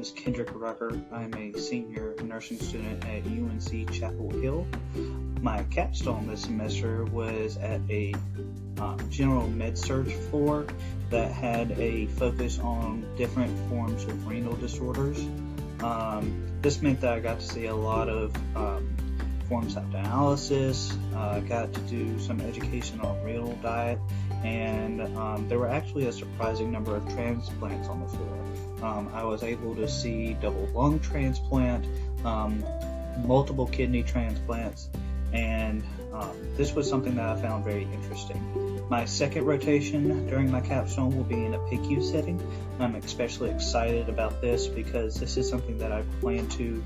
[0.00, 0.98] name is Kendrick Rucker.
[1.12, 4.66] I'm a senior nursing student at UNC Chapel Hill.
[5.42, 8.14] My capstone this semester was at a
[8.78, 10.66] um, general med surg floor
[11.10, 15.20] that had a focus on different forms of renal disorders.
[15.82, 18.96] Um, this meant that I got to see a lot of um,
[19.50, 23.98] forms of dialysis, uh, got to do some education on renal diet,
[24.44, 28.69] and um, there were actually a surprising number of transplants on the floor.
[28.82, 31.86] Um, I was able to see double lung transplant,
[32.24, 32.64] um,
[33.26, 34.88] multiple kidney transplants,
[35.32, 38.88] and um, this was something that I found very interesting.
[38.88, 42.40] My second rotation during my capstone will be in a PICU setting.
[42.80, 46.82] I'm especially excited about this because this is something that I plan to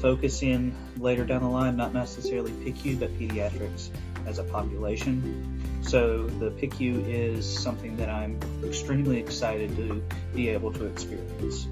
[0.00, 3.90] focus in later down the line, not necessarily PICU, but pediatrics
[4.26, 5.60] as a population.
[5.82, 10.02] So the PICU is something that I'm extremely excited to
[10.34, 11.66] be able to experience.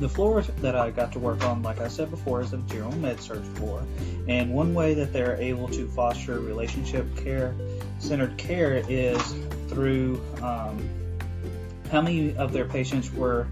[0.00, 2.94] The floor that I got to work on, like I said before, is a general
[2.96, 3.82] med surg floor.
[4.28, 7.54] And one way that they're able to foster relationship care,
[7.98, 9.20] centered care, is
[9.68, 10.88] through um,
[11.90, 13.46] how many of their patients were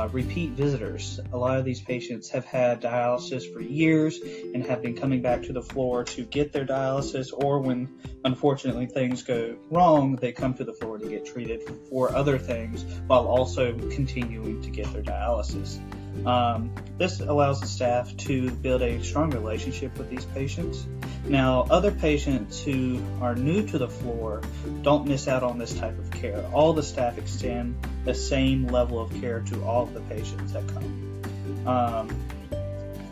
[0.00, 1.20] uh, repeat visitors.
[1.32, 4.18] A lot of these patients have had dialysis for years
[4.54, 7.88] and have been coming back to the floor to get their dialysis, or when
[8.24, 12.84] unfortunately things go wrong, they come to the floor to get treated for other things
[13.06, 15.78] while also continuing to get their dialysis.
[16.26, 20.86] Um, this allows the staff to build a strong relationship with these patients.
[21.24, 24.42] Now, other patients who are new to the floor
[24.82, 26.44] don't miss out on this type of care.
[26.52, 30.66] All the staff extend the same level of care to all of the patients that
[30.68, 31.22] come.
[31.66, 32.08] Um,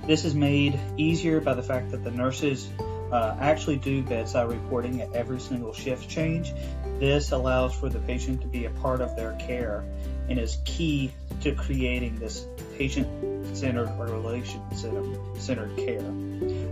[0.06, 2.68] this is made easier by the fact that the nurses
[3.12, 6.52] uh, actually do bedside reporting at every single shift change.
[6.98, 9.84] This allows for the patient to be a part of their care
[10.28, 16.00] and is key to creating this patient-centered or relation-centered care.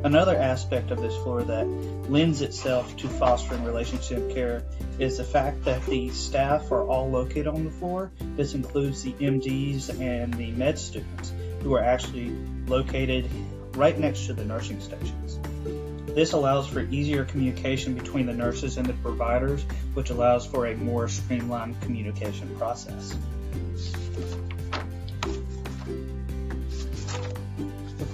[0.06, 1.67] Another aspect of this floor that
[2.09, 4.62] lends itself to fostering relationship care
[5.00, 8.12] is the fact that the staff are all located on the floor.
[8.37, 12.31] This includes the MDs and the med students who are actually
[12.69, 13.28] located
[13.72, 15.41] right next to the nursing stations.
[16.15, 19.65] This allows for easier communication between the nurses and the providers,
[19.95, 23.16] which allows for a more streamlined communication process.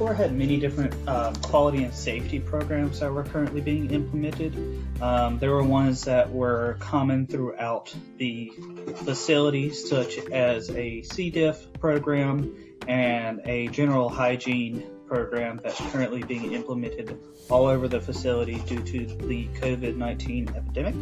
[0.02, 4.52] Before had many different uh, quality and safety programs that were currently being implemented.
[5.00, 8.52] Um, there were ones that were common throughout the
[8.96, 11.30] facilities, such as a C.
[11.30, 12.52] diff program
[12.88, 17.16] and a general hygiene program that's currently being implemented
[17.48, 20.96] all over the facility due to the COVID-19 epidemic.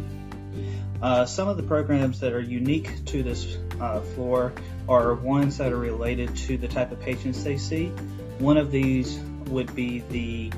[1.01, 4.53] Uh, some of the programs that are unique to this uh, floor
[4.87, 7.91] are ones that are related to the type of patients they see.
[8.41, 9.19] One of these
[9.49, 10.51] would be the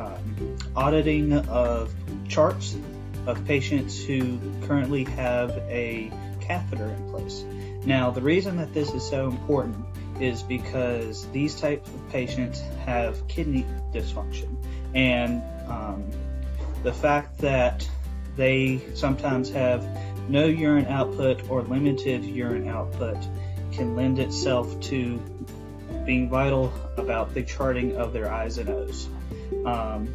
[0.00, 1.94] um, auditing of
[2.28, 2.76] charts
[3.24, 6.10] of patients who currently have a
[6.40, 7.44] catheter in place.
[7.84, 9.86] Now, the reason that this is so important
[10.20, 14.56] is because these types of patients have kidney dysfunction.
[14.92, 16.10] And um,
[16.82, 17.88] the fact that
[18.34, 19.86] they sometimes have
[20.28, 23.18] no urine output or limited urine output
[23.70, 25.22] can lend itself to
[26.04, 29.08] being vital about the charting of their I's and O's.
[29.64, 30.08] Um,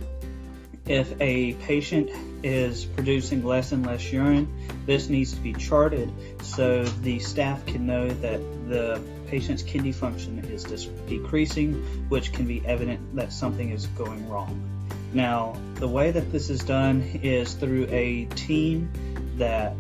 [0.86, 2.12] if a patient
[2.44, 4.48] is producing less and less urine,
[4.86, 6.12] this needs to be charted
[6.42, 10.66] so the staff can know that the patient's kidney function is
[11.08, 11.74] decreasing,
[12.10, 14.70] which can be evident that something is going wrong.
[15.14, 18.92] Now, the way that this is done is through a team
[19.38, 19.76] that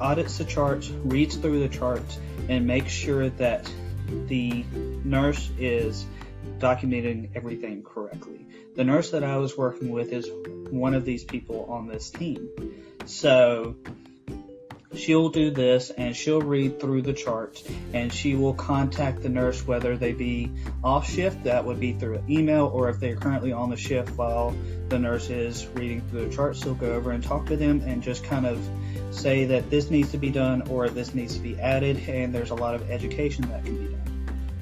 [0.00, 2.18] audits the charts, reads through the charts,
[2.48, 3.70] and makes sure that
[4.26, 4.64] the
[5.04, 6.04] nurse is
[6.58, 8.46] documenting everything correctly.
[8.74, 10.28] The nurse that I was working with is
[10.70, 12.48] one of these people on this team.
[13.04, 13.76] So
[14.94, 17.62] she'll do this and she'll read through the charts
[17.92, 20.50] and she will contact the nurse whether they be
[20.82, 24.10] off shift, that would be through an email, or if they're currently on the shift
[24.16, 24.54] while
[24.88, 28.02] the nurse is reading through the charts, she'll go over and talk to them and
[28.02, 28.58] just kind of
[29.10, 32.50] say that this needs to be done or this needs to be added and there's
[32.50, 33.91] a lot of education that can be done.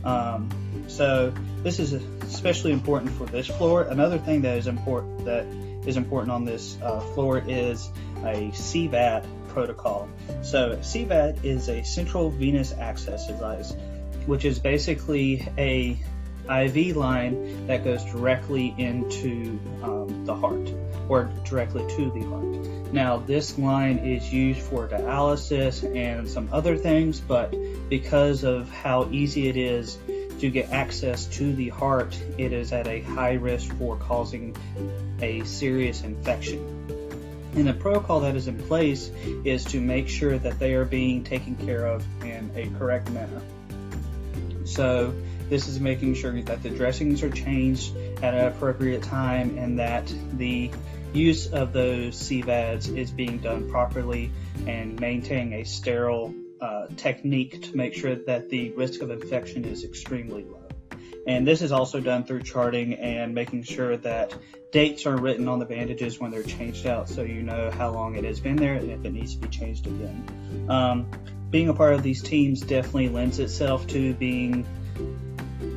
[0.04, 0.50] Um,
[0.88, 1.32] so
[1.62, 3.82] this is especially important for this floor.
[3.82, 5.46] Another thing that is important that
[5.86, 7.88] is important on this uh, floor is
[8.18, 10.08] a CVAD protocol.
[10.42, 13.74] So CVAD is a central venous access device,
[14.26, 15.98] which is basically a
[16.48, 20.68] IV line that goes directly into um, the heart
[21.10, 22.92] or directly to the heart.
[22.92, 27.52] Now, this line is used for dialysis and some other things, but
[27.88, 29.98] because of how easy it is
[30.38, 34.56] to get access to the heart, it is at a high risk for causing
[35.20, 36.60] a serious infection.
[37.56, 39.10] And the protocol that is in place
[39.44, 43.42] is to make sure that they are being taken care of in a correct manner.
[44.64, 45.12] So
[45.48, 50.12] this is making sure that the dressings are changed at an appropriate time and that
[50.34, 50.70] the
[51.12, 54.30] use of those CVADs is being done properly
[54.66, 59.84] and maintaining a sterile uh, technique to make sure that the risk of infection is
[59.84, 60.68] extremely low.
[61.26, 64.34] And this is also done through charting and making sure that
[64.72, 68.14] dates are written on the bandages when they're changed out so you know how long
[68.16, 70.66] it has been there and if it needs to be changed again.
[70.68, 71.10] Um,
[71.50, 74.66] being a part of these teams definitely lends itself to being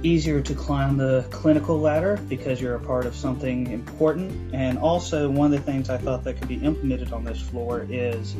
[0.01, 4.53] easier to climb the clinical ladder because you're a part of something important.
[4.53, 7.85] And also, one of the things I thought that could be implemented on this floor
[7.89, 8.35] is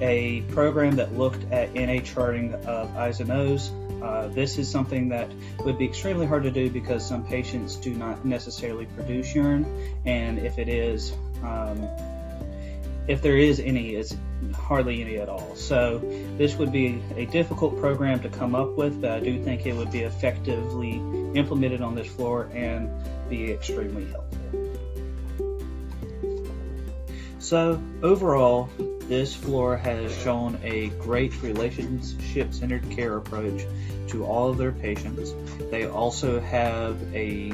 [0.00, 3.70] a program that looked at NA charting of I's and O's.
[4.02, 5.30] Uh, this is something that
[5.64, 9.64] would be extremely hard to do because some patients do not necessarily produce urine,
[10.04, 11.12] and if it is,
[11.44, 11.88] um,
[13.06, 14.16] if there is any, it's
[14.54, 15.54] hardly any at all.
[15.56, 15.98] So
[16.36, 19.74] this would be a difficult program to come up with, but I do think it
[19.74, 20.92] would be effectively
[21.34, 22.90] implemented on this floor and
[23.28, 24.38] be extremely helpful.
[27.38, 28.70] So overall,
[29.08, 33.62] this floor has shown a great relationship-centered care approach
[34.08, 35.34] to all of their patients.
[35.70, 37.52] They also have a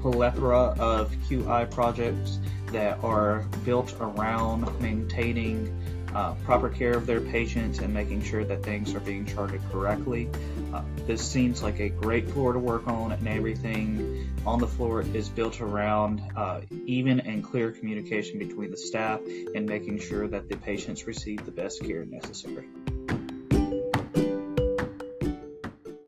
[0.00, 2.38] plethora of QI projects
[2.72, 5.74] that are built around maintaining
[6.14, 10.28] uh, proper care of their patients and making sure that things are being charted correctly.
[10.72, 15.02] Uh, this seems like a great floor to work on, and everything on the floor
[15.02, 19.20] is built around uh, even and clear communication between the staff
[19.54, 22.66] and making sure that the patients receive the best care necessary.